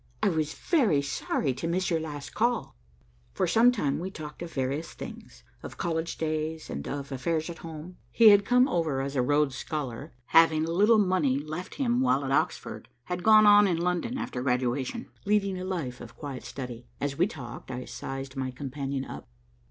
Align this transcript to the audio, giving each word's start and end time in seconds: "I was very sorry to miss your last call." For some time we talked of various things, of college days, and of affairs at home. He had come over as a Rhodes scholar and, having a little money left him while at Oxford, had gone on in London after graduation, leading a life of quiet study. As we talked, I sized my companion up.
"I 0.23 0.29
was 0.29 0.55
very 0.55 1.03
sorry 1.03 1.53
to 1.53 1.67
miss 1.67 1.91
your 1.91 1.99
last 1.99 2.33
call." 2.33 2.75
For 3.33 3.45
some 3.45 3.71
time 3.71 3.99
we 3.99 4.09
talked 4.09 4.41
of 4.41 4.51
various 4.51 4.95
things, 4.95 5.43
of 5.61 5.77
college 5.77 6.17
days, 6.17 6.71
and 6.71 6.87
of 6.87 7.11
affairs 7.11 7.51
at 7.51 7.59
home. 7.59 7.97
He 8.09 8.29
had 8.29 8.43
come 8.43 8.67
over 8.67 8.99
as 9.01 9.15
a 9.15 9.21
Rhodes 9.21 9.55
scholar 9.55 10.01
and, 10.01 10.11
having 10.25 10.65
a 10.65 10.71
little 10.71 10.97
money 10.97 11.37
left 11.37 11.75
him 11.75 12.01
while 12.01 12.25
at 12.25 12.31
Oxford, 12.31 12.89
had 13.03 13.21
gone 13.21 13.45
on 13.45 13.67
in 13.67 13.77
London 13.77 14.17
after 14.17 14.41
graduation, 14.41 15.07
leading 15.25 15.59
a 15.59 15.63
life 15.65 16.01
of 16.01 16.17
quiet 16.17 16.41
study. 16.45 16.87
As 16.99 17.15
we 17.19 17.27
talked, 17.27 17.69
I 17.69 17.85
sized 17.85 18.35
my 18.35 18.49
companion 18.49 19.05
up. 19.05 19.27